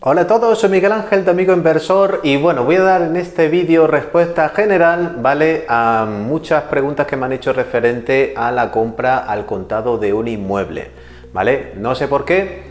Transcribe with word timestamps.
Hola 0.00 0.20
a 0.20 0.26
todos, 0.28 0.60
soy 0.60 0.70
Miguel 0.70 0.92
Ángel 0.92 1.24
de 1.24 1.32
Amigo 1.32 1.52
Inversor 1.52 2.20
y 2.22 2.36
bueno, 2.36 2.62
voy 2.62 2.76
a 2.76 2.82
dar 2.82 3.02
en 3.02 3.16
este 3.16 3.48
vídeo 3.48 3.88
respuesta 3.88 4.48
general, 4.50 5.16
¿vale? 5.18 5.64
A 5.68 6.06
muchas 6.08 6.62
preguntas 6.62 7.04
que 7.08 7.16
me 7.16 7.26
han 7.26 7.32
hecho 7.32 7.52
referente 7.52 8.32
a 8.36 8.52
la 8.52 8.70
compra 8.70 9.18
al 9.18 9.44
contado 9.44 9.98
de 9.98 10.12
un 10.12 10.28
inmueble, 10.28 10.92
¿vale? 11.32 11.72
No 11.78 11.96
sé 11.96 12.06
por 12.06 12.24
qué, 12.24 12.62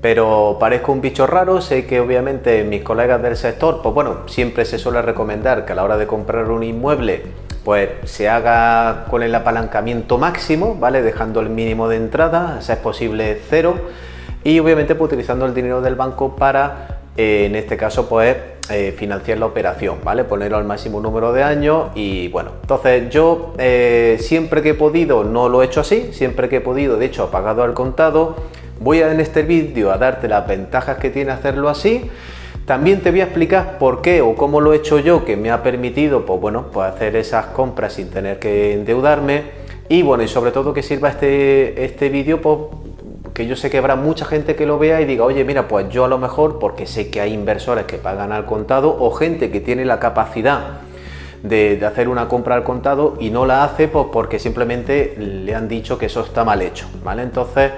pero 0.00 0.58
parezco 0.60 0.92
un 0.92 1.00
bicho 1.00 1.26
raro, 1.26 1.60
sé 1.60 1.86
que 1.86 1.98
obviamente 1.98 2.62
mis 2.62 2.84
colegas 2.84 3.20
del 3.20 3.36
sector, 3.36 3.82
pues 3.82 3.92
bueno, 3.92 4.28
siempre 4.28 4.64
se 4.64 4.78
suele 4.78 5.02
recomendar 5.02 5.64
que 5.64 5.72
a 5.72 5.74
la 5.74 5.82
hora 5.82 5.96
de 5.96 6.06
comprar 6.06 6.48
un 6.52 6.62
inmueble, 6.62 7.24
pues 7.64 7.90
se 8.04 8.28
haga 8.28 9.06
con 9.10 9.24
el 9.24 9.34
apalancamiento 9.34 10.18
máximo, 10.18 10.76
¿vale? 10.76 11.02
Dejando 11.02 11.40
el 11.40 11.50
mínimo 11.50 11.88
de 11.88 11.96
entrada, 11.96 12.60
si 12.60 12.70
es 12.70 12.78
posible 12.78 13.40
cero 13.50 13.74
y 14.46 14.60
obviamente 14.60 14.94
pues, 14.94 15.08
utilizando 15.08 15.44
el 15.44 15.52
dinero 15.52 15.80
del 15.80 15.96
banco 15.96 16.36
para, 16.36 17.00
eh, 17.16 17.46
en 17.46 17.56
este 17.56 17.76
caso, 17.76 18.08
pues 18.08 18.36
eh, 18.70 18.94
financiar 18.96 19.38
la 19.38 19.46
operación, 19.46 19.96
¿vale? 20.04 20.22
Ponerlo 20.22 20.56
al 20.56 20.64
máximo 20.64 21.00
número 21.00 21.32
de 21.32 21.42
años 21.42 21.88
y 21.96 22.28
bueno, 22.28 22.52
entonces 22.60 23.10
yo 23.10 23.54
eh, 23.58 24.18
siempre 24.20 24.62
que 24.62 24.70
he 24.70 24.74
podido 24.74 25.24
no 25.24 25.48
lo 25.48 25.62
he 25.62 25.66
hecho 25.66 25.80
así, 25.80 26.10
siempre 26.12 26.48
que 26.48 26.56
he 26.56 26.60
podido, 26.60 26.96
de 26.96 27.06
hecho, 27.06 27.24
he 27.24 27.32
pagado 27.32 27.64
al 27.64 27.74
contado. 27.74 28.36
Voy 28.78 29.02
a, 29.02 29.10
en 29.10 29.18
este 29.18 29.42
vídeo 29.42 29.90
a 29.90 29.98
darte 29.98 30.28
las 30.28 30.46
ventajas 30.46 30.98
que 30.98 31.10
tiene 31.10 31.32
hacerlo 31.32 31.68
así. 31.68 32.08
También 32.66 33.00
te 33.00 33.10
voy 33.10 33.22
a 33.22 33.24
explicar 33.24 33.78
por 33.78 34.00
qué 34.00 34.20
o 34.20 34.36
cómo 34.36 34.60
lo 34.60 34.74
he 34.74 34.76
hecho 34.76 35.00
yo, 35.00 35.24
que 35.24 35.36
me 35.36 35.50
ha 35.50 35.64
permitido, 35.64 36.24
pues 36.24 36.40
bueno, 36.40 36.66
pues 36.72 36.86
hacer 36.86 37.16
esas 37.16 37.46
compras 37.46 37.94
sin 37.94 38.10
tener 38.10 38.38
que 38.38 38.74
endeudarme. 38.74 39.66
Y 39.88 40.02
bueno, 40.02 40.22
y 40.22 40.28
sobre 40.28 40.52
todo 40.52 40.72
que 40.72 40.84
sirva 40.84 41.08
este, 41.08 41.84
este 41.84 42.08
vídeo 42.08 42.40
pues, 42.40 42.58
que 43.36 43.46
yo 43.46 43.54
sé 43.54 43.68
que 43.68 43.76
habrá 43.76 43.96
mucha 43.96 44.24
gente 44.24 44.56
que 44.56 44.64
lo 44.64 44.78
vea 44.78 45.02
y 45.02 45.04
diga, 45.04 45.22
oye, 45.24 45.44
mira, 45.44 45.68
pues 45.68 45.90
yo 45.90 46.06
a 46.06 46.08
lo 46.08 46.16
mejor, 46.16 46.58
porque 46.58 46.86
sé 46.86 47.10
que 47.10 47.20
hay 47.20 47.34
inversores 47.34 47.84
que 47.84 47.98
pagan 47.98 48.32
al 48.32 48.46
contado 48.46 48.96
o 48.98 49.10
gente 49.10 49.50
que 49.50 49.60
tiene 49.60 49.84
la 49.84 50.00
capacidad 50.00 50.78
de, 51.42 51.78
hacer 51.84 52.08
una 52.08 52.28
compra 52.28 52.54
al 52.54 52.64
contado 52.64 53.18
y 53.20 53.28
no 53.28 53.44
la 53.44 53.62
hace 53.62 53.88
pues 53.88 54.06
porque 54.10 54.38
simplemente 54.38 55.16
le 55.18 55.54
han 55.54 55.68
dicho 55.68 55.98
que 55.98 56.06
eso 56.06 56.22
está 56.22 56.44
mal 56.44 56.62
hecho, 56.62 56.88
¿vale? 57.04 57.24
Entonces 57.24 57.72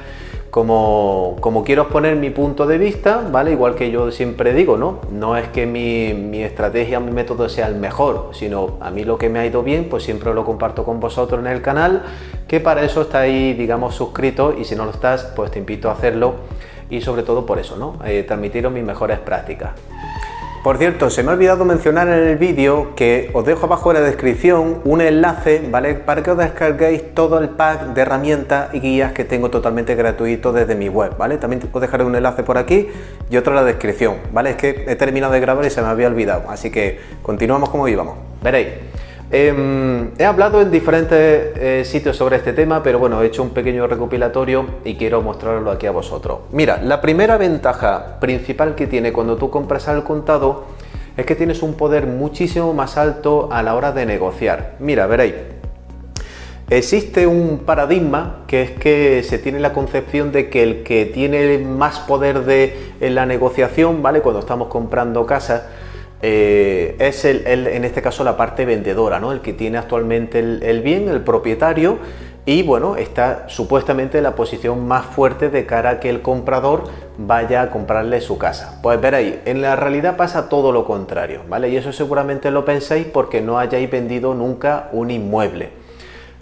como, 0.51 1.37
como, 1.41 1.65
quiero 1.65 1.83
exponer 1.83 2.17
mi 2.17 2.31
punto 2.31 2.67
de 2.67 2.79
vista, 2.79 3.29
¿vale? 3.31 3.53
Igual 3.53 3.75
que 3.75 3.91
yo 3.91 4.11
siempre 4.11 4.55
digo, 4.55 4.77
¿no? 4.77 5.01
No 5.13 5.37
es 5.37 5.49
que 5.49 5.67
mi, 5.67 6.15
mi, 6.15 6.43
estrategia, 6.43 7.01
mi 7.01 7.13
método 7.13 7.49
sea 7.49 7.69
el 7.69 7.77
mejor, 7.77 8.31
sino 8.33 8.79
a 8.81 8.91
mí 8.91 9.05
lo 9.05 9.19
que 9.19 9.29
me 9.29 9.39
ha 9.39 9.47
ido 9.47 9.63
bien, 9.63 9.89
pues 9.89 10.05
siempre 10.05 10.33
lo 10.33 10.45
comparto 10.45 10.85
con 10.85 11.01
vosotros 11.01 11.41
en 11.41 11.47
el 11.47 11.63
canal, 11.63 12.03
que 12.47 12.61
para 12.61 12.83
eso 12.83 13.03
estáis, 13.03 13.59
digamos, 13.59 13.95
suscritos 13.95 14.55
y 14.59 14.65
si 14.65 14.75
no 14.75 14.85
lo 14.85 14.91
estás, 14.91 15.33
pues 15.37 15.51
te 15.51 15.59
invito 15.59 15.91
a 15.91 15.93
hacerlo 15.93 16.35
y 16.91 17.01
sobre 17.01 17.23
todo 17.23 17.45
por 17.45 17.59
eso, 17.59 17.77
¿no? 17.77 17.99
Eh, 18.05 18.23
transmitiros 18.23 18.73
mis 18.73 18.85
mejores 18.85 19.19
prácticas. 19.19 19.73
Por 20.63 20.77
cierto, 20.77 21.09
se 21.09 21.23
me 21.23 21.31
ha 21.31 21.35
olvidado 21.35 21.65
mencionar 21.65 22.09
en 22.09 22.27
el 22.27 22.37
vídeo 22.37 22.97
que 22.97 23.31
os 23.33 23.47
dejo 23.47 23.67
abajo 23.67 23.93
en 23.93 24.03
la 24.03 24.05
descripción 24.05 24.81
un 24.85 25.01
enlace, 25.01 25.63
¿vale? 25.71 25.95
Para 25.95 26.25
que 26.25 26.33
os 26.33 26.39
descarguéis 26.39 27.15
todo 27.15 27.39
el 27.39 27.51
pack 27.51 27.95
de 27.95 28.01
herramientas 28.01 28.75
y 28.75 28.81
guías 28.81 29.13
que 29.13 29.25
tengo 29.25 29.51
totalmente 29.51 29.95
gratuito 29.95 30.53
desde 30.53 30.75
mi 30.75 30.89
web, 30.89 31.17
¿vale? 31.17 31.39
También 31.39 31.63
os 31.73 31.81
dejaré 31.81 32.03
un 32.03 32.17
enlace 32.17 32.43
por 32.43 32.59
aquí 32.59 32.89
y 33.31 33.37
otro 33.37 33.53
en 33.53 33.57
la 33.57 33.65
descripción, 33.65 34.17
¿vale? 34.33 34.51
Es 34.51 34.57
que 34.57 34.85
he 34.89 34.97
terminado 34.97 35.33
de 35.33 35.41
grabar 35.41 35.65
y 35.65 35.71
se 35.71 35.81
me 35.81 35.89
había 35.89 36.09
olvidado, 36.09 36.51
así 36.51 36.71
que 36.71 36.99
continuamos 37.23 37.71
como 37.71 37.87
íbamos. 37.87 38.17
Veréis. 38.43 38.69
Em, 39.31 40.13
he 40.17 40.25
hablado 40.25 40.63
en 40.63 40.71
diferentes 40.71 41.19
eh, 41.21 41.83
sitios 41.85 42.17
sobre 42.17 42.37
este 42.37 42.55
tema, 42.55 42.83
pero 42.83 42.99
bueno, 42.99 43.23
he 43.23 43.27
hecho 43.27 43.43
un 43.43 43.51
pequeño 43.51 43.87
recopilatorio 43.87 44.65
y 44.85 44.95
quiero 44.95 45.21
mostrarlo 45.21 45.71
aquí 45.71 45.87
a 45.87 45.91
vosotros. 45.91 46.41
Mira, 46.51 46.81
la 46.83 47.03
primera 47.03 47.37
ventaja 47.37 48.19
principal 48.21 48.75
que 48.75 48.87
tiene 48.87 49.13
cuando 49.13 49.37
tú 49.37 49.51
compras 49.51 49.87
al 49.89 50.03
contado 50.03 50.65
es 51.19 51.27
que 51.27 51.35
tienes 51.35 51.63
un 51.63 51.75
poder 51.75 52.07
muchísimo 52.07 52.73
más 52.73 52.97
alto 52.97 53.51
a 53.53 53.63
la 53.63 53.75
hora 53.75 53.93
de 53.93 54.07
negociar. 54.07 54.77
Mira, 54.79 55.07
veréis. 55.07 55.35
Existe 56.71 57.27
un 57.27 57.63
paradigma 57.67 58.45
que 58.47 58.63
es 58.63 58.71
que 58.73 59.23
se 59.23 59.39
tiene 59.39 59.59
la 59.59 59.73
concepción 59.73 60.33
de 60.33 60.49
que 60.49 60.63
el 60.63 60.83
que 60.85 61.07
tiene 61.07 61.59
más 61.59 61.99
poder 61.99 62.45
de, 62.45 62.93
en 63.01 63.15
la 63.15 63.27
negociación, 63.27 64.03
¿vale? 64.03 64.21
Cuando 64.21 64.41
estamos 64.41 64.69
comprando 64.69 65.27
casas, 65.27 65.63
eh, 66.21 66.97
es 66.99 67.25
el, 67.25 67.47
en 67.47 67.85
este 67.85 68.03
caso 68.03 68.25
la 68.25 68.37
parte 68.37 68.65
vendedora, 68.65 69.21
¿no? 69.21 69.33
el 69.33 69.41
que 69.41 69.53
tiene 69.53 69.79
actualmente 69.79 70.41
el, 70.41 70.81
bien, 70.83 71.09
el 71.09 71.21
propietario, 71.21 71.99
y 72.45 72.63
bueno, 72.63 72.97
está 72.97 73.45
supuestamente 73.49 74.19
en 74.19 74.25
la 74.25 74.35
posición 74.35 74.89
más 74.89 75.05
fuerte 75.05 75.51
de 75.51 75.67
cara 75.67 75.91
a 75.91 76.01
que 76.01 76.09
el 76.09 76.23
comprador 76.23 76.85
vaya 77.19 77.61
a 77.61 77.71
comprarle 77.71 78.23
su 78.23 78.39
casa. 78.39 78.81
Pues 78.83 78.99
veréis, 79.01 79.35
en 79.45 79.61
la 79.61 79.77
realidad 79.77 80.17
pasa 80.17 80.49
todo 80.49 80.73
lo 80.73 80.87
contrario, 80.87 81.43
¿vale? 81.47 81.69
Y 81.69 81.77
eso 81.77 81.93
seguramente 81.93 82.51
lo 82.51 82.65
pensáis 82.65 83.07
porque 83.07 83.43
no 83.43 83.59
hayáis 83.59 83.91
vendido 83.91 84.33
nunca 84.33 84.89
un 84.93 85.11
inmueble. 85.11 85.71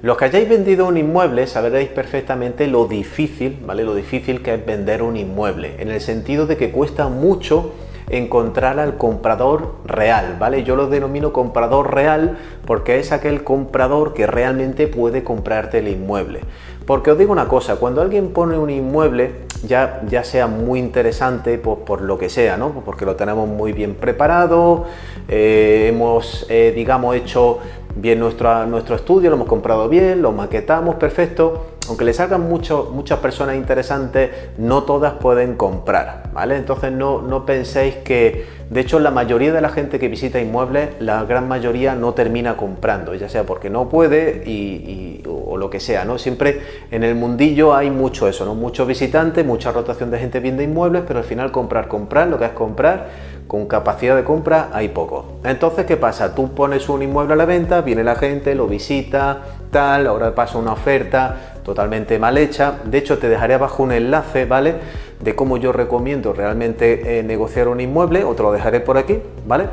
Los 0.00 0.16
que 0.16 0.26
hayáis 0.26 0.48
vendido 0.48 0.86
un 0.86 0.96
inmueble 0.96 1.48
sabréis 1.48 1.88
perfectamente 1.88 2.68
lo 2.68 2.86
difícil, 2.86 3.58
¿vale? 3.66 3.82
Lo 3.82 3.94
difícil 3.94 4.42
que 4.42 4.54
es 4.54 4.64
vender 4.64 5.02
un 5.02 5.16
inmueble, 5.16 5.74
en 5.78 5.90
el 5.90 6.00
sentido 6.00 6.46
de 6.46 6.56
que 6.56 6.70
cuesta 6.70 7.08
mucho 7.08 7.72
encontrar 8.08 8.78
al 8.78 8.96
comprador 8.96 9.74
real, 9.84 10.36
¿vale? 10.38 10.62
Yo 10.62 10.76
lo 10.76 10.88
denomino 10.88 11.32
comprador 11.32 11.94
real 11.94 12.38
porque 12.64 12.98
es 12.98 13.12
aquel 13.12 13.42
comprador 13.42 14.14
que 14.14 14.26
realmente 14.26 14.86
puede 14.86 15.24
comprarte 15.24 15.78
el 15.78 15.88
inmueble. 15.88 16.40
Porque 16.86 17.10
os 17.10 17.18
digo 17.18 17.32
una 17.32 17.48
cosa, 17.48 17.76
cuando 17.76 18.00
alguien 18.00 18.32
pone 18.32 18.56
un 18.56 18.70
inmueble, 18.70 19.32
ya, 19.66 20.02
ya 20.08 20.22
sea 20.22 20.46
muy 20.46 20.78
interesante 20.78 21.58
pues, 21.58 21.78
por 21.84 22.00
lo 22.00 22.16
que 22.16 22.28
sea, 22.28 22.56
¿no? 22.56 22.70
Porque 22.84 23.04
lo 23.04 23.16
tenemos 23.16 23.48
muy 23.48 23.72
bien 23.72 23.96
preparado, 23.96 24.84
eh, 25.28 25.86
hemos, 25.88 26.46
eh, 26.48 26.72
digamos, 26.76 27.16
hecho 27.16 27.58
bien 27.96 28.20
nuestro, 28.20 28.66
nuestro 28.66 28.94
estudio, 28.94 29.30
lo 29.30 29.36
hemos 29.36 29.48
comprado 29.48 29.88
bien, 29.88 30.22
lo 30.22 30.30
maquetamos, 30.30 30.94
perfecto 30.96 31.75
aunque 31.88 32.04
le 32.04 32.12
salgan 32.12 32.48
muchas 32.48 33.18
personas 33.18 33.56
interesantes, 33.56 34.30
no 34.58 34.82
todas 34.84 35.14
pueden 35.14 35.56
comprar, 35.56 36.30
¿vale? 36.32 36.56
Entonces 36.56 36.92
no, 36.92 37.22
no 37.22 37.46
penséis 37.46 37.96
que, 37.96 38.46
de 38.70 38.80
hecho, 38.80 38.98
la 38.98 39.10
mayoría 39.10 39.52
de 39.52 39.60
la 39.60 39.68
gente 39.68 39.98
que 39.98 40.08
visita 40.08 40.40
inmuebles, 40.40 40.90
la 41.00 41.24
gran 41.24 41.48
mayoría 41.48 41.94
no 41.94 42.14
termina 42.14 42.56
comprando, 42.56 43.14
ya 43.14 43.28
sea 43.28 43.44
porque 43.44 43.70
no 43.70 43.88
puede 43.88 44.42
y, 44.46 45.22
o 45.26 45.56
lo 45.56 45.70
que 45.70 45.80
sea, 45.80 46.04
¿no? 46.04 46.18
Siempre 46.18 46.60
en 46.90 47.04
el 47.04 47.14
mundillo 47.14 47.74
hay 47.74 47.90
mucho 47.90 48.28
eso, 48.28 48.44
¿no? 48.44 48.54
Muchos 48.54 48.86
visitantes, 48.86 49.44
mucha 49.44 49.72
rotación 49.72 50.10
de 50.10 50.18
gente 50.18 50.40
viendo 50.40 50.62
inmuebles, 50.62 51.02
pero 51.06 51.20
al 51.20 51.24
final 51.24 51.50
comprar, 51.50 51.88
comprar, 51.88 52.28
lo 52.28 52.38
que 52.38 52.46
es 52.46 52.50
comprar, 52.52 53.08
con 53.46 53.66
capacidad 53.66 54.16
de 54.16 54.24
compra 54.24 54.70
hay 54.72 54.88
poco. 54.88 55.38
Entonces, 55.44 55.86
¿qué 55.86 55.96
pasa? 55.96 56.34
Tú 56.34 56.52
pones 56.52 56.88
un 56.88 57.02
inmueble 57.02 57.34
a 57.34 57.36
la 57.36 57.44
venta, 57.44 57.80
viene 57.80 58.02
la 58.02 58.16
gente, 58.16 58.54
lo 58.54 58.66
visita, 58.66 59.38
tal, 59.70 60.06
ahora 60.06 60.34
pasa 60.34 60.58
una 60.58 60.72
oferta, 60.72 61.55
totalmente 61.66 62.20
mal 62.20 62.38
hecha. 62.38 62.78
De 62.84 62.96
hecho, 62.96 63.18
te 63.18 63.28
dejaré 63.28 63.54
abajo 63.54 63.82
un 63.82 63.90
enlace, 63.90 64.44
¿vale? 64.44 64.76
De 65.20 65.34
cómo 65.34 65.56
yo 65.56 65.72
recomiendo 65.72 66.32
realmente 66.32 67.18
eh, 67.18 67.22
negociar 67.24 67.66
un 67.66 67.80
inmueble, 67.80 68.22
o 68.22 68.34
te 68.34 68.44
lo 68.44 68.52
dejaré 68.52 68.78
por 68.78 68.96
aquí, 68.96 69.18
¿vale? 69.48 69.64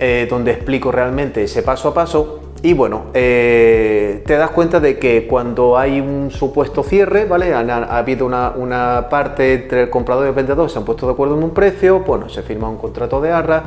Eh, 0.00 0.26
donde 0.28 0.50
explico 0.50 0.90
realmente 0.90 1.44
ese 1.44 1.62
paso 1.62 1.90
a 1.90 1.94
paso. 1.94 2.40
Y 2.60 2.72
bueno, 2.72 3.04
eh, 3.14 4.24
te 4.26 4.34
das 4.34 4.50
cuenta 4.50 4.80
de 4.80 4.98
que 4.98 5.28
cuando 5.28 5.78
hay 5.78 6.00
un 6.00 6.32
supuesto 6.32 6.82
cierre, 6.82 7.24
¿vale? 7.24 7.54
Ha, 7.54 7.60
habido 7.96 8.26
una, 8.26 9.06
parte 9.08 9.54
entre 9.54 9.82
el 9.82 9.90
comprador 9.90 10.24
y 10.24 10.28
el 10.30 10.34
vendedor, 10.34 10.68
se 10.68 10.78
han 10.78 10.84
puesto 10.84 11.06
de 11.06 11.12
acuerdo 11.12 11.36
en 11.36 11.44
un 11.44 11.50
precio, 11.50 12.00
bueno, 12.00 12.28
se 12.28 12.42
firma 12.42 12.68
un 12.68 12.78
contrato 12.78 13.20
de 13.20 13.30
arra 13.30 13.62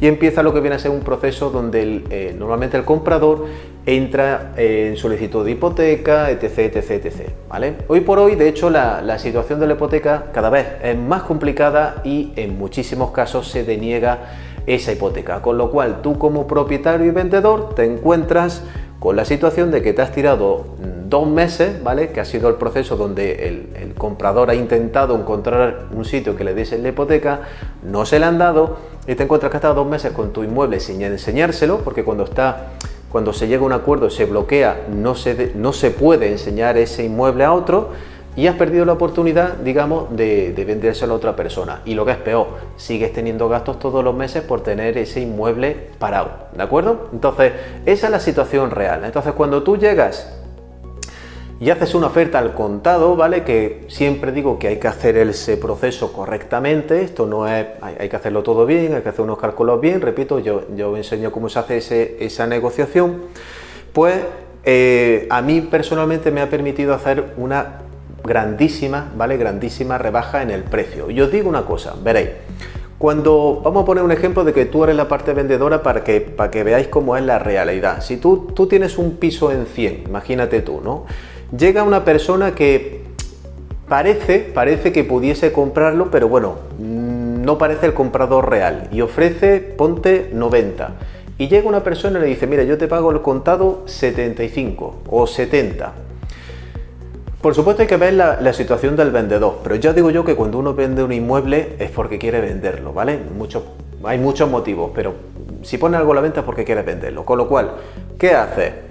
y 0.00 0.06
empieza 0.06 0.42
lo 0.42 0.52
que 0.52 0.60
viene 0.60 0.76
a 0.76 0.78
ser 0.78 0.90
un 0.90 1.00
proceso 1.00 1.50
donde 1.50 2.34
normalmente 2.38 2.76
el 2.76 2.84
comprador 2.84 3.46
entra 3.86 4.52
en 4.56 4.96
solicitud 4.96 5.44
de 5.44 5.52
hipoteca, 5.52 6.30
etc, 6.30 6.58
etc, 6.58 6.90
etc. 6.90 7.30
¿vale? 7.48 7.76
Hoy 7.86 8.00
por 8.00 8.18
hoy, 8.18 8.34
de 8.34 8.48
hecho, 8.48 8.68
la, 8.68 9.18
situación 9.18 9.60
de 9.60 9.68
la 9.68 9.74
hipoteca 9.74 10.26
cada 10.32 10.50
vez 10.50 10.66
es 10.82 10.98
más 10.98 11.22
complicada 11.22 12.02
y 12.04 12.32
en 12.36 12.58
muchísimos 12.58 13.12
casos 13.12 13.48
se 13.48 13.64
deniega 13.64 14.18
esa 14.66 14.92
hipoteca, 14.92 15.40
con 15.40 15.56
lo 15.56 15.70
cual 15.70 16.02
tú 16.02 16.18
como 16.18 16.46
propietario 16.46 17.06
y 17.06 17.10
vendedor 17.10 17.74
te 17.74 17.84
encuentras 17.84 18.64
con 18.98 19.14
la 19.14 19.24
situación 19.24 19.70
de 19.70 19.82
que 19.82 19.92
te 19.92 20.02
has 20.02 20.10
tirado 20.10 20.66
dos 21.08 21.28
meses, 21.28 21.82
¿vale? 21.82 22.10
Que 22.10 22.20
ha 22.20 22.24
sido 22.24 22.48
el 22.48 22.56
proceso 22.56 22.96
donde 22.96 23.48
el, 23.48 23.94
comprador 23.96 24.50
ha 24.50 24.54
intentado 24.54 25.16
encontrar 25.16 25.86
un 25.90 26.04
sitio 26.04 26.36
que 26.36 26.44
le 26.44 26.54
diese 26.54 26.76
la 26.78 26.88
hipoteca, 26.88 27.40
no 27.82 28.04
se 28.04 28.18
le 28.18 28.26
han 28.26 28.36
dado 28.36 28.76
y 29.06 29.14
te 29.14 29.22
encuentras 29.22 29.50
que 29.50 29.56
has 29.56 29.60
estado 29.60 29.74
dos 29.74 29.86
meses 29.86 30.12
con 30.12 30.32
tu 30.32 30.42
inmueble 30.42 30.80
sin 30.80 31.00
enseñárselo, 31.02 31.78
porque 31.78 32.04
cuando 32.04 32.24
está 32.24 32.72
cuando 33.10 33.32
se 33.32 33.48
llega 33.48 33.62
a 33.62 33.66
un 33.66 33.72
acuerdo, 33.72 34.10
se 34.10 34.26
bloquea, 34.26 34.88
no 34.90 35.14
se, 35.14 35.52
no 35.54 35.72
se 35.72 35.90
puede 35.90 36.30
enseñar 36.30 36.76
ese 36.76 37.04
inmueble 37.04 37.44
a 37.44 37.52
otro 37.52 37.90
y 38.34 38.46
has 38.48 38.56
perdido 38.56 38.84
la 38.84 38.92
oportunidad, 38.92 39.54
digamos, 39.54 40.14
de, 40.14 40.52
de, 40.52 40.64
vendérselo 40.66 41.14
a 41.14 41.16
otra 41.16 41.34
persona. 41.34 41.80
Y 41.86 41.94
lo 41.94 42.04
que 42.04 42.10
es 42.10 42.18
peor, 42.18 42.48
sigues 42.76 43.12
teniendo 43.14 43.48
gastos 43.48 43.78
todos 43.78 44.04
los 44.04 44.14
meses 44.14 44.42
por 44.42 44.60
tener 44.60 44.98
ese 44.98 45.20
inmueble 45.20 45.88
parado, 45.98 46.30
¿de 46.54 46.62
acuerdo? 46.62 47.08
Entonces, 47.12 47.52
esa 47.86 48.06
es 48.08 48.12
la 48.12 48.20
situación 48.20 48.70
real. 48.70 49.02
Entonces, 49.04 49.32
cuando 49.32 49.62
tú 49.62 49.78
llegas 49.78 50.30
y 51.58 51.70
haces 51.70 51.94
una 51.94 52.08
oferta 52.08 52.38
al 52.38 52.54
contado, 52.54 53.16
¿vale? 53.16 53.42
Que 53.42 53.84
siempre 53.88 54.32
digo 54.32 54.58
que 54.58 54.68
hay 54.68 54.76
que 54.78 54.88
hacer 54.88 55.16
ese 55.16 55.56
proceso 55.56 56.12
correctamente, 56.12 57.02
esto 57.02 57.26
no 57.26 57.48
es, 57.48 57.66
hay, 57.80 58.08
que 58.08 58.16
hacerlo 58.16 58.42
todo 58.42 58.66
bien, 58.66 58.94
hay 58.94 59.02
que 59.02 59.08
hacer 59.08 59.22
unos 59.22 59.38
cálculos 59.38 59.80
bien, 59.80 60.00
repito, 60.02 60.38
yo, 60.38 60.64
yo 60.76 60.96
enseño 60.96 61.32
cómo 61.32 61.48
se 61.48 61.58
hace 61.58 62.16
esa 62.20 62.46
negociación, 62.46 63.22
pues 63.92 64.16
eh, 64.64 65.26
a 65.30 65.40
mí 65.40 65.62
personalmente 65.62 66.30
me 66.30 66.42
ha 66.42 66.50
permitido 66.50 66.92
hacer 66.92 67.32
una 67.38 67.82
grandísima, 68.22 69.12
¿vale? 69.16 69.36
Grandísima 69.38 69.96
rebaja 69.96 70.42
en 70.42 70.50
el 70.50 70.64
precio. 70.64 71.10
Y 71.10 71.20
os 71.20 71.30
digo 71.30 71.48
una 71.48 71.64
cosa, 71.64 71.94
veréis. 72.02 72.30
Cuando 72.98 73.60
vamos 73.62 73.82
a 73.82 73.86
poner 73.86 74.02
un 74.02 74.10
ejemplo 74.10 74.42
de 74.42 74.52
que 74.52 74.64
tú 74.64 74.82
eres 74.82 74.96
la 74.96 75.06
parte 75.06 75.34
vendedora 75.34 75.82
para 75.82 76.02
que, 76.02 76.20
para 76.20 76.50
que 76.50 76.64
veáis 76.64 76.88
cómo 76.88 77.16
es 77.16 77.22
la 77.22 77.38
realidad. 77.38 78.00
Si 78.00 78.16
tú, 78.16 78.48
tú 78.54 78.66
tienes 78.66 78.96
un 78.98 79.16
piso 79.16 79.52
en 79.52 79.66
100, 79.66 80.04
imagínate 80.06 80.62
tú, 80.62 80.80
¿no? 80.82 81.04
Llega 81.56 81.84
una 81.84 82.04
persona 82.04 82.54
que 82.54 83.02
parece, 83.88 84.40
parece 84.40 84.92
que 84.92 85.04
pudiese 85.04 85.52
comprarlo, 85.52 86.10
pero 86.10 86.28
bueno, 86.28 86.56
no 86.78 87.58
parece 87.58 87.86
el 87.86 87.94
comprador 87.94 88.50
real 88.50 88.88
y 88.90 89.00
ofrece, 89.00 89.60
ponte 89.60 90.30
90. 90.32 90.94
Y 91.38 91.48
llega 91.48 91.68
una 91.68 91.84
persona 91.84 92.18
y 92.18 92.22
le 92.22 92.28
dice, 92.28 92.46
mira, 92.46 92.64
yo 92.64 92.78
te 92.78 92.88
pago 92.88 93.10
el 93.12 93.20
contado 93.20 93.82
75 93.86 95.02
o 95.08 95.26
70. 95.26 95.92
Por 97.40 97.54
supuesto 97.54 97.82
hay 97.82 97.88
que 97.88 97.96
ver 97.96 98.14
la, 98.14 98.52
situación 98.52 98.96
del 98.96 99.12
vendedor, 99.12 99.60
pero 99.62 99.76
ya 99.76 99.92
digo 99.92 100.10
yo 100.10 100.24
que 100.24 100.34
cuando 100.34 100.58
uno 100.58 100.74
vende 100.74 101.04
un 101.04 101.12
inmueble 101.12 101.76
es 101.78 101.90
porque 101.92 102.18
quiere 102.18 102.40
venderlo, 102.40 102.92
¿vale? 102.92 103.20
hay 104.04 104.18
muchos 104.18 104.50
motivos, 104.50 104.90
pero 104.94 105.14
si 105.62 105.78
pone 105.78 105.96
algo 105.96 106.10
a 106.10 106.16
la 106.16 106.20
venta 106.22 106.40
es 106.40 106.46
porque 106.46 106.64
quiere 106.64 106.82
venderlo. 106.82 107.24
Con 107.24 107.38
lo 107.38 107.48
cual, 107.48 107.72
¿qué 108.18 108.32
hace? 108.32 108.85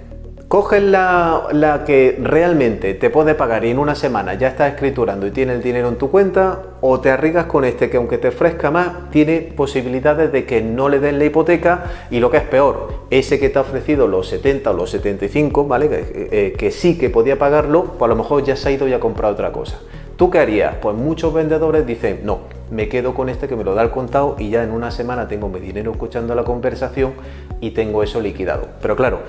Coges 0.48 0.80
la, 0.80 1.82
que 1.84 2.16
realmente 2.22 2.94
te 2.94 3.10
puede 3.10 3.34
pagar 3.34 3.64
y 3.64 3.70
en 3.70 3.80
una 3.80 3.96
semana 3.96 4.34
ya 4.34 4.46
estás 4.46 4.72
escriturando 4.72 5.26
y 5.26 5.32
tiene 5.32 5.54
el 5.54 5.62
dinero 5.62 5.88
en 5.88 5.96
tu 5.96 6.08
cuenta, 6.08 6.62
o 6.80 7.00
te 7.00 7.10
arriesgas 7.10 7.46
con 7.46 7.64
este 7.64 7.90
que 7.90 7.96
aunque 7.96 8.16
te 8.16 8.28
ofrezca 8.28 8.70
más, 8.70 9.10
tiene 9.10 9.40
posibilidades 9.40 10.30
de 10.30 10.46
que 10.46 10.62
no 10.62 10.88
le 10.88 11.00
den 11.00 11.18
la 11.18 11.24
hipoteca 11.24 11.86
y 12.12 12.20
lo 12.20 12.30
que 12.30 12.36
es 12.36 12.44
peor, 12.44 12.92
ese 13.10 13.40
que 13.40 13.48
te 13.48 13.58
ha 13.58 13.62
ofrecido 13.62 14.06
los 14.06 14.28
70 14.28 14.70
o 14.70 14.74
los 14.74 14.90
75, 14.90 15.66
¿vale? 15.66 15.88
Que, 15.88 16.28
eh, 16.30 16.52
que 16.56 16.70
sí 16.70 16.96
que 16.96 17.10
podía 17.10 17.40
pagarlo, 17.40 17.94
pues 17.98 18.02
a 18.02 18.06
lo 18.06 18.14
mejor 18.14 18.44
ya 18.44 18.54
se 18.54 18.68
ha 18.68 18.70
ido 18.70 18.86
y 18.86 18.92
ha 18.92 19.00
comprado 19.00 19.34
otra 19.34 19.50
cosa. 19.50 19.80
¿Tú 20.16 20.30
qué 20.30 20.38
harías? 20.38 20.76
Pues 20.80 20.96
muchos 20.96 21.34
vendedores 21.34 21.84
dicen, 21.86 22.20
no, 22.22 22.38
me 22.70 22.88
quedo 22.88 23.14
con 23.14 23.28
este 23.28 23.48
que 23.48 23.56
me 23.56 23.64
lo 23.64 23.74
da 23.74 23.82
el 23.82 23.90
contado 23.90 24.36
y 24.38 24.48
ya 24.48 24.62
en 24.62 24.70
una 24.70 24.90
semana 24.90 25.28
tengo 25.28 25.48
mi 25.48 25.60
dinero 25.60 25.90
escuchando 25.90 26.34
la 26.34 26.42
conversación 26.42 27.12
y 27.60 27.72
tengo 27.72 28.02
eso 28.02 28.20
liquidado. 28.20 28.66
Pero 28.80 28.96
claro, 28.96 29.20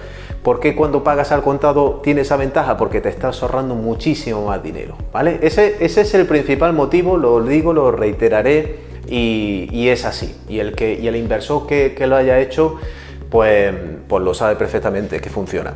¿por 0.47 0.61
qué 0.61 0.77
cuando 0.77 1.03
pagas 1.03 1.33
al 1.33 1.41
contado 1.41 1.99
tiene 2.01 2.21
esa 2.21 2.37
ventaja? 2.37 2.77
Porque 2.77 3.01
te 3.01 3.09
estás 3.09 3.43
ahorrando 3.43 3.75
muchísimo 3.75 4.45
más 4.45 4.63
dinero, 4.63 4.95
¿vale? 5.11 5.39
Ese, 5.41 5.75
ese 5.81 5.99
es 5.99 6.13
el 6.13 6.25
principal 6.25 6.71
motivo, 6.71 7.17
lo 7.17 7.43
digo, 7.43 7.73
lo 7.73 7.91
reiteraré 7.91 8.79
y, 9.09 9.89
es 9.89 10.05
así. 10.05 10.33
Y 10.47 10.59
el, 10.59 10.73
que, 10.73 10.93
y 10.93 11.05
el 11.09 11.17
inversor 11.17 11.67
que, 11.67 11.93
que 11.93 12.07
lo 12.07 12.15
haya 12.15 12.39
hecho, 12.39 12.77
pues, 13.29 13.73
pues 14.07 14.23
lo 14.23 14.33
sabe 14.33 14.55
perfectamente 14.55 15.19
que 15.19 15.29
funciona. 15.29 15.73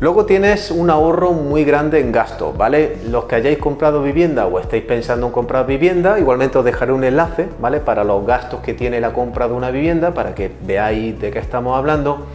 Luego 0.00 0.26
tienes 0.26 0.72
un 0.72 0.90
ahorro 0.90 1.30
muy 1.30 1.62
grande 1.62 2.00
en 2.00 2.10
gasto, 2.10 2.52
¿vale? 2.52 2.96
Los 3.08 3.26
que 3.26 3.36
hayáis 3.36 3.58
comprado 3.58 4.02
vivienda 4.02 4.46
o 4.46 4.58
estáis 4.58 4.82
pensando 4.82 5.26
en 5.28 5.32
comprar 5.32 5.68
vivienda, 5.68 6.18
igualmente 6.18 6.58
os 6.58 6.64
dejaré 6.64 6.90
un 6.90 7.04
enlace, 7.04 7.46
¿vale? 7.60 7.78
Para 7.78 8.02
los 8.02 8.26
gastos 8.26 8.58
que 8.58 8.74
tiene 8.74 9.00
la 9.00 9.12
compra 9.12 9.46
de 9.46 9.54
una 9.54 9.70
vivienda, 9.70 10.12
para 10.12 10.34
que 10.34 10.50
veáis 10.66 11.20
de 11.20 11.30
qué 11.30 11.38
estamos 11.38 11.78
hablando. 11.78 12.26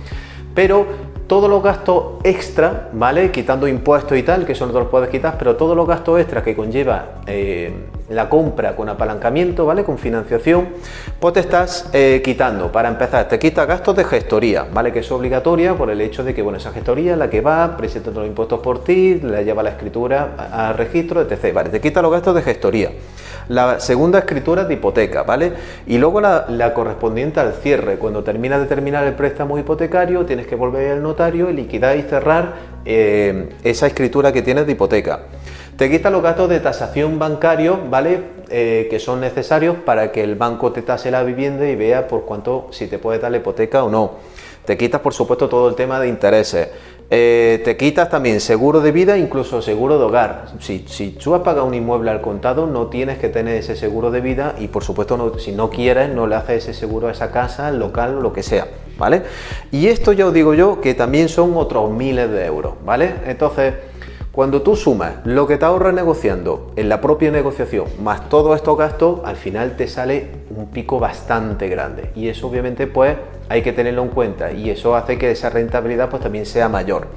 Pero 0.56 1.09
todos 1.30 1.48
los 1.48 1.62
gastos 1.62 2.16
extra, 2.24 2.90
¿vale? 2.92 3.30
Quitando 3.32 3.68
impuestos 3.68 4.18
y 4.18 4.24
tal, 4.24 4.48
que 4.48 4.54
eso 4.54 4.66
no 4.66 4.74
te 4.74 4.80
los 4.80 4.88
puedes 4.88 5.10
quitar, 5.10 5.38
pero 5.38 5.56
todos 5.56 5.78
los 5.78 5.88
gastos 5.88 6.20
extra 6.20 6.44
que 6.44 6.56
conlleva 6.56 7.22
eh, 7.28 7.72
la 8.10 8.30
compra 8.30 8.76
con 8.76 8.90
apalancamiento, 8.90 9.66
¿vale? 9.66 9.84
Con 9.84 9.98
financiación, 9.98 10.70
pues 11.20 11.36
te 11.36 11.40
estás 11.42 11.90
eh, 11.94 12.22
quitando. 12.24 12.72
Para 12.72 12.90
empezar, 12.90 13.28
te 13.28 13.38
quita 13.40 13.66
gastos 13.66 13.96
de 13.96 14.04
gestoría, 14.04 14.66
¿vale? 14.72 14.92
Que 14.92 15.00
es 15.00 15.12
obligatoria 15.12 15.76
por 15.76 15.90
el 15.90 16.02
hecho 16.02 16.24
de 16.24 16.34
que, 16.34 16.42
bueno, 16.42 16.58
esa 16.58 16.72
gestoría 16.72 17.16
la 17.16 17.30
que 17.30 17.42
va, 17.42 17.78
presenta 17.78 18.12
los 18.12 18.26
impuestos 18.26 18.60
por 18.60 18.84
ti, 18.84 19.20
la 19.22 19.42
lleva 19.42 19.64
la 19.64 19.72
escritura 19.72 20.36
a, 20.38 20.74
registro, 20.74 21.22
etc. 21.22 21.54
Vale, 21.54 21.70
te 21.70 21.80
quita 21.80 22.02
los 22.02 22.12
gastos 22.12 22.36
de 22.36 22.42
gestoría 22.42 22.92
la 23.48 23.80
segunda 23.80 24.20
escritura 24.20 24.64
de 24.64 24.76
hipoteca, 24.76 25.24
¿vale? 25.24 25.54
Y 25.88 25.98
luego 25.98 26.22
la, 26.22 26.72
correspondiente 26.76 27.40
al 27.40 27.54
cierre. 27.54 27.98
Cuando 27.98 28.24
termina 28.24 28.60
de 28.60 28.68
terminar 28.68 29.08
el 29.08 29.14
préstamo 29.14 29.58
hipotecario, 29.58 30.24
tienes 30.24 30.46
que 30.46 30.56
volver 30.56 30.92
al 30.92 31.02
notario 31.02 31.50
y 31.50 31.54
liquidar 31.54 31.98
y 31.98 32.04
cerrar 32.04 32.54
eh, 32.86 33.50
esa 33.64 33.88
escritura 33.88 34.32
que 34.32 34.44
tienes 34.44 34.68
de 34.68 34.74
hipoteca. 34.74 35.22
Te 35.80 35.90
quita 35.90 36.10
los 36.10 36.22
gastos 36.22 36.50
de 36.50 36.60
tasación 36.60 37.20
bancario, 37.20 37.80
¿vale? 37.90 38.20
Eh, 38.50 38.88
que 38.90 39.00
son 39.00 39.22
necesarios 39.22 39.78
para 39.86 40.12
que 40.12 40.22
el 40.22 40.36
banco 40.36 40.74
te 40.74 40.82
tase 40.82 41.10
la 41.10 41.24
vivienda 41.24 41.66
y 41.70 41.78
vea 41.78 42.06
por 42.06 42.26
cuánto, 42.26 42.68
si 42.72 42.88
te 42.88 43.00
puede 43.00 43.18
dar 43.18 43.32
la 43.32 43.38
hipoteca 43.38 43.86
o 43.86 43.90
no. 43.90 44.16
Te 44.66 44.78
quitas, 44.78 45.00
por 45.00 45.14
supuesto, 45.14 45.48
todo 45.48 45.70
el 45.70 45.76
tema 45.76 46.02
de 46.02 46.10
intereses. 46.10 46.68
Eh, 47.10 47.62
te 47.64 47.78
quitas 47.78 48.10
también 48.10 48.42
seguro 48.42 48.82
de 48.82 48.92
vida, 48.92 49.18
incluso 49.18 49.62
seguro 49.62 49.98
de 49.98 50.04
hogar. 50.04 50.48
Si, 50.60 50.80
tú 51.12 51.34
has 51.34 51.44
pagado 51.44 51.66
un 51.66 51.74
inmueble 51.74 52.12
al 52.12 52.20
contado, 52.20 52.68
no 52.68 52.88
tienes 52.88 53.18
que 53.18 53.30
tener 53.30 53.56
ese 53.56 53.78
seguro 53.78 54.12
de 54.12 54.20
vida 54.20 54.56
y 54.60 54.68
por 54.68 54.84
supuesto 54.84 55.40
si 55.40 55.54
no 55.54 55.70
quieres, 55.70 56.10
no 56.10 56.28
le 56.28 56.36
haces 56.36 56.66
ese 56.66 56.74
seguro 56.74 57.08
a 57.08 57.12
esa 57.12 57.32
casa, 57.32 57.68
al 57.68 57.80
local 57.80 58.20
lo 58.22 58.34
que 58.34 58.44
sea, 58.44 58.68
¿vale? 58.98 59.22
Y 59.72 59.88
esto 59.88 60.12
ya 60.12 60.26
os 60.26 60.34
digo 60.34 60.54
yo 60.54 60.82
que 60.82 60.94
también 60.94 61.30
son 61.30 61.56
otros 61.56 61.90
miles 61.90 62.30
de 62.30 62.46
euros, 62.46 62.74
¿vale? 62.84 63.14
Entonces, 63.26 63.74
cuando 64.40 64.62
tú 64.62 64.78
sumas 64.78 65.16
lo 65.26 65.48
que 65.48 65.58
te 65.58 65.66
ahorras 65.66 65.94
negociando 65.94 66.72
en 66.78 66.88
la 66.88 67.02
propia 67.02 67.30
negociación 67.30 67.88
más 68.02 68.30
todos 68.30 68.56
estos 68.56 68.78
gastos, 68.78 69.20
al 69.26 69.36
final 69.36 69.76
te 69.76 69.86
sale 69.86 70.28
un 70.56 70.68
pico 70.68 70.98
bastante 70.98 71.68
grande. 71.68 72.12
Y 72.16 72.30
eso 72.30 72.48
obviamente 72.48 72.88
pues 72.88 73.18
hay 73.50 73.62
que 73.64 73.74
tenerlo 73.74 74.02
en 74.02 74.08
cuenta 74.08 74.54
y 74.54 74.70
eso 74.70 74.96
hace 74.96 75.18
que 75.18 75.32
esa 75.32 75.50
rentabilidad 75.50 76.10
pues 76.10 76.24
también 76.24 76.46
sea 76.46 76.70
mayor. 76.70 77.08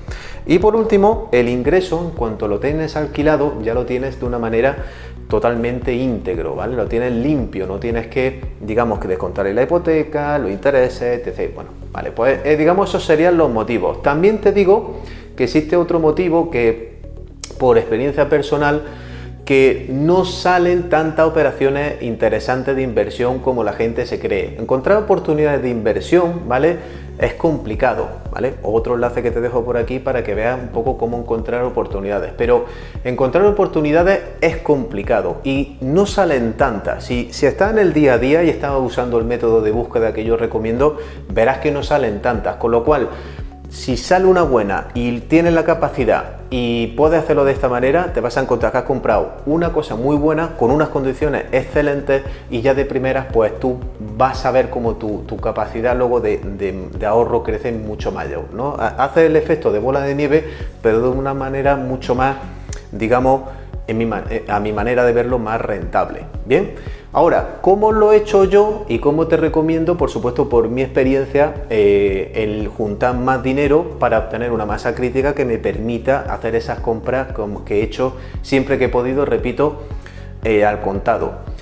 Y 0.46 0.58
por 0.58 0.74
último, 0.74 1.28
el 1.30 1.48
ingreso, 1.48 2.00
en 2.04 2.10
cuanto 2.10 2.48
lo 2.48 2.58
tienes 2.58 2.96
alquilado, 2.96 3.62
ya 3.62 3.72
lo 3.72 3.86
tienes 3.86 4.18
de 4.18 4.26
una 4.26 4.40
manera 4.40 4.78
totalmente 5.28 5.94
íntegro, 5.94 6.56
¿vale? 6.56 6.74
Lo 6.74 6.88
tienes 6.88 7.12
limpio, 7.12 7.68
no 7.68 7.78
tienes 7.78 8.08
que, 8.08 8.40
digamos, 8.60 8.98
que 8.98 9.06
descontarle 9.06 9.54
la 9.54 9.62
hipoteca, 9.62 10.38
los 10.40 10.50
intereses, 10.50 11.24
etc. 11.24 11.54
Bueno, 11.54 11.70
vale, 11.92 12.10
pues 12.10 12.40
eh, 12.44 12.56
digamos 12.56 12.88
esos 12.88 13.04
serían 13.04 13.36
los 13.36 13.48
motivos. 13.48 14.02
También 14.02 14.40
te 14.40 14.50
digo 14.50 14.96
que 15.36 15.44
existe 15.44 15.76
otro 15.76 16.00
motivo 16.00 16.50
que 16.50 16.91
por 17.62 17.78
experiencia 17.78 18.28
personal 18.28 18.82
que 19.44 19.86
no 19.88 20.24
salen 20.24 20.88
tantas 20.88 21.28
operaciones 21.28 22.02
interesantes 22.02 22.74
de 22.74 22.82
inversión 22.82 23.38
como 23.38 23.62
la 23.62 23.72
gente 23.72 24.04
se 24.04 24.18
cree. 24.18 24.56
Encontrar 24.58 24.98
oportunidades 24.98 25.62
de 25.62 25.68
inversión, 25.68 26.48
¿vale? 26.48 26.78
Es 27.20 27.34
complicado, 27.34 28.08
¿vale? 28.32 28.54
Otro 28.64 28.96
enlace 28.96 29.22
que 29.22 29.30
te 29.30 29.40
dejo 29.40 29.64
por 29.64 29.76
aquí 29.76 30.00
para 30.00 30.24
que 30.24 30.34
veas 30.34 30.58
un 30.60 30.70
poco 30.70 30.98
cómo 30.98 31.16
encontrar 31.18 31.62
oportunidades. 31.62 32.32
Pero 32.36 32.64
encontrar 33.04 33.46
oportunidades 33.46 34.22
es 34.40 34.56
complicado 34.56 35.36
y 35.44 35.76
no 35.80 36.04
salen 36.04 36.54
tantas. 36.54 37.04
Si, 37.04 37.32
si 37.32 37.46
estás 37.46 37.70
en 37.70 37.78
el 37.78 37.92
día 37.92 38.14
a 38.14 38.18
día 38.18 38.42
y 38.42 38.50
estás 38.50 38.72
usando 38.76 39.20
el 39.20 39.24
método 39.24 39.60
de 39.60 39.70
búsqueda 39.70 40.12
que 40.12 40.24
yo 40.24 40.36
recomiendo, 40.36 40.96
verás 41.32 41.58
que 41.58 41.70
no 41.70 41.84
salen 41.84 42.22
tantas. 42.22 42.56
Con 42.56 42.72
lo 42.72 42.82
cual, 42.82 43.08
si 43.68 43.96
sale 43.96 44.24
una 44.24 44.42
buena 44.42 44.88
y 44.94 45.20
tienes 45.20 45.52
la 45.52 45.64
capacidad 45.64 46.41
y 46.54 46.88
puedes 46.88 47.18
hacerlo 47.18 47.46
de 47.46 47.52
esta 47.52 47.70
manera, 47.70 48.12
te 48.12 48.20
vas 48.20 48.36
a 48.36 48.42
encontrar 48.42 48.72
que 48.72 48.78
has 48.78 48.84
comprado 48.84 49.38
una 49.46 49.72
cosa 49.72 49.96
muy 49.96 50.16
buena 50.16 50.54
con 50.58 50.70
unas 50.70 50.90
condiciones 50.90 51.44
excelentes 51.50 52.24
y 52.50 52.60
ya 52.60 52.74
de 52.74 52.84
primeras 52.84 53.28
pues 53.32 53.58
tú 53.58 53.78
vas 54.18 54.44
a 54.44 54.50
ver 54.50 54.68
cómo 54.68 54.96
tu, 54.96 55.24
capacidad 55.38 55.96
luego 55.96 56.20
de, 56.20 56.90
ahorro 57.06 57.42
crece 57.42 57.72
mucho 57.72 58.12
mayor. 58.12 58.52
¿no? 58.52 58.76
Hace 58.78 59.24
el 59.24 59.36
efecto 59.36 59.72
de 59.72 59.78
bola 59.78 60.02
de 60.02 60.14
nieve 60.14 60.44
pero 60.82 61.00
de 61.00 61.08
una 61.08 61.32
manera 61.32 61.76
mucho 61.76 62.14
más, 62.14 62.36
digamos, 62.90 63.44
eh, 63.88 64.44
a 64.46 64.60
mi 64.60 64.72
manera 64.72 65.06
de 65.06 65.12
verlo, 65.14 65.38
más 65.38 65.58
rentable. 65.58 66.26
Bien, 66.44 66.74
ahora, 67.12 67.58
¿cómo 67.60 67.92
lo 67.92 68.12
he 68.12 68.16
hecho 68.16 68.44
yo 68.44 68.84
y 68.88 68.98
cómo 68.98 69.26
te 69.26 69.36
recomiendo? 69.36 69.96
Por 69.96 70.10
supuesto, 70.10 70.48
por 70.48 70.68
mi 70.68 70.82
experiencia, 70.82 71.66
eh, 71.70 72.32
el 72.34 72.68
juntar 72.68 73.16
más 73.16 73.42
dinero 73.42 73.98
para 73.98 74.18
obtener 74.18 74.52
una 74.52 74.66
masa 74.66 74.94
crítica 74.94 75.34
que 75.34 75.44
me 75.44 75.58
permita 75.58 76.20
hacer 76.32 76.54
esas 76.54 76.80
compras 76.80 77.32
como 77.32 77.64
que 77.64 77.80
he 77.80 77.82
hecho 77.82 78.16
siempre 78.42 78.78
que 78.78 78.86
he 78.86 78.88
podido, 78.88 79.24
repito, 79.24 79.82
eh, 80.44 80.64
al 80.64 80.80
contado. 80.80 81.52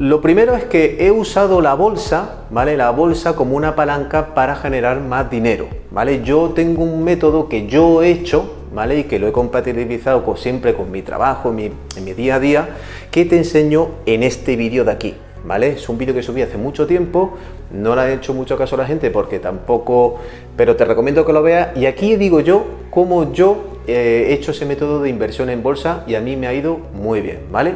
Lo 0.00 0.22
primero 0.22 0.56
es 0.56 0.64
que 0.64 0.96
he 1.06 1.10
usado 1.10 1.60
la 1.60 1.74
bolsa, 1.74 2.46
¿vale? 2.48 2.74
La 2.78 2.88
bolsa 2.88 3.36
como 3.36 3.54
una 3.54 3.76
palanca 3.76 4.34
para 4.34 4.56
generar 4.56 4.98
más 4.98 5.30
dinero, 5.30 5.68
¿vale? 5.90 6.22
Yo 6.24 6.52
tengo 6.54 6.84
un 6.84 7.04
método 7.04 7.50
que 7.50 7.66
yo 7.66 8.02
he 8.02 8.10
hecho, 8.10 8.50
¿vale? 8.72 9.00
Y 9.00 9.04
que 9.04 9.18
lo 9.18 9.28
he 9.28 9.32
compatibilizado 9.32 10.24
con, 10.24 10.36
siempre 10.36 10.74
con 10.74 10.90
mi 10.90 11.02
trabajo, 11.02 11.50
en 11.50 12.04
mi, 12.04 12.12
día 12.12 12.36
a 12.36 12.40
día, 12.40 12.68
que 13.10 13.24
te 13.24 13.36
enseño 13.36 13.88
en 14.06 14.22
este 14.22 14.56
vídeo 14.56 14.84
de 14.84 14.92
aquí, 14.92 15.14
¿vale? 15.44 15.72
Es 15.72 15.88
un 15.88 15.98
vídeo 15.98 16.14
que 16.14 16.22
subí 16.22 16.42
hace 16.42 16.56
mucho 16.56 16.86
tiempo, 16.86 17.36
no 17.72 17.94
le 17.94 18.02
ha 18.02 18.12
hecho 18.12 18.34
mucho 18.34 18.56
caso 18.56 18.76
a 18.76 18.78
la 18.78 18.86
gente 18.86 19.10
porque 19.10 19.38
tampoco, 19.38 20.18
pero 20.56 20.76
te 20.76 20.84
recomiendo 20.84 21.24
que 21.24 21.32
lo 21.32 21.42
veas 21.42 21.76
y 21.76 21.86
aquí 21.86 22.16
digo 22.16 22.40
yo 22.40 22.64
cómo 22.90 23.32
yo 23.32 23.78
eh, 23.86 24.26
he 24.28 24.34
hecho 24.34 24.50
ese 24.50 24.66
método 24.66 25.02
de 25.02 25.08
inversión 25.08 25.50
en 25.50 25.62
bolsa 25.62 26.04
y 26.06 26.14
a 26.14 26.20
mí 26.20 26.36
me 26.36 26.46
ha 26.46 26.54
ido 26.54 26.78
muy 26.94 27.20
bien, 27.20 27.40
¿vale? 27.50 27.74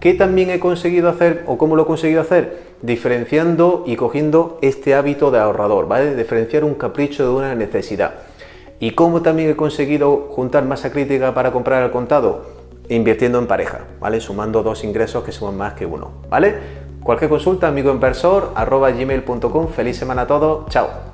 ¿Qué 0.00 0.14
también 0.14 0.50
he 0.50 0.60
conseguido 0.60 1.08
hacer 1.08 1.42
o 1.46 1.56
cómo 1.56 1.74
lo 1.74 1.82
he 1.82 1.86
conseguido 1.86 2.20
hacer? 2.20 2.66
Diferenciando 2.82 3.82
y 3.86 3.96
cogiendo 3.96 4.58
este 4.60 4.94
hábito 4.94 5.30
de 5.30 5.38
ahorrador, 5.38 5.88
¿vale? 5.88 6.14
Diferenciar 6.14 6.64
un 6.64 6.74
capricho 6.74 7.24
de 7.24 7.30
una 7.30 7.54
necesidad. 7.54 8.25
¿Y 8.78 8.90
cómo 8.92 9.22
también 9.22 9.50
he 9.50 9.56
conseguido 9.56 10.28
juntar 10.30 10.64
masa 10.64 10.92
crítica 10.92 11.32
para 11.34 11.52
comprar 11.52 11.82
al 11.82 11.90
contado? 11.90 12.42
Invirtiendo 12.88 13.38
en 13.38 13.46
pareja, 13.46 13.80
¿vale? 14.00 14.20
Sumando 14.20 14.62
dos 14.62 14.84
ingresos 14.84 15.24
que 15.24 15.32
suman 15.32 15.56
más 15.56 15.74
que 15.74 15.86
uno, 15.86 16.10
¿vale? 16.28 16.54
Cualquier 17.02 17.30
consulta, 17.30 17.68
amigo 17.68 17.90
inversor, 17.90 18.52
arroba 18.54 18.90
gmail.com. 18.90 19.68
Feliz 19.68 19.96
semana 19.96 20.22
a 20.22 20.26
todos. 20.26 20.68
Chao. 20.68 21.06